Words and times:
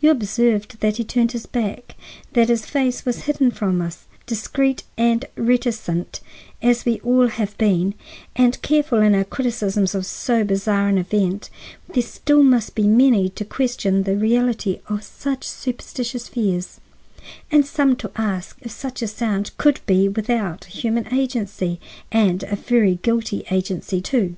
You 0.00 0.10
observed 0.10 0.80
that 0.80 0.96
he 0.96 1.04
turned 1.04 1.30
his 1.30 1.46
back; 1.46 1.94
that 2.32 2.48
his 2.48 2.66
face 2.66 3.04
was 3.06 3.26
hidden 3.26 3.52
from 3.52 3.80
us. 3.80 4.06
Discreet 4.26 4.82
and 4.96 5.24
reticent 5.36 6.18
as 6.60 6.84
we 6.84 6.94
have 6.96 7.06
all 7.06 7.30
been, 7.58 7.94
and 8.34 8.60
careful 8.62 9.00
in 9.00 9.14
our 9.14 9.22
criticisms 9.22 9.94
of 9.94 10.04
so 10.04 10.42
bizarre 10.42 10.88
an 10.88 10.98
event, 10.98 11.48
there 11.94 12.02
still 12.02 12.42
must 12.42 12.74
be 12.74 12.88
many 12.88 13.28
to 13.28 13.44
question 13.44 14.02
the 14.02 14.16
reality 14.16 14.80
of 14.88 15.04
such 15.04 15.44
superstitious 15.44 16.28
fears, 16.28 16.80
and 17.52 17.64
some 17.64 17.94
to 17.98 18.10
ask 18.16 18.58
if 18.62 18.72
such 18.72 19.00
a 19.00 19.06
sound 19.06 19.52
could 19.58 19.78
be 19.86 20.08
without 20.08 20.64
human 20.64 21.06
agency, 21.14 21.78
and 22.10 22.42
a 22.42 22.56
very 22.56 22.96
guilty 23.02 23.44
agency, 23.52 24.00
too. 24.00 24.34